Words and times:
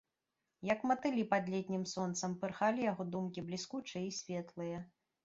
Як 0.67 0.79
матылі 0.91 1.25
пад 1.33 1.51
летнім 1.53 1.83
сонцам, 1.91 2.31
пырхалі 2.45 2.87
яго 2.87 3.07
думкі, 3.17 3.45
бліскучыя 3.51 4.03
і 4.07 4.11
светлыя. 4.23 4.81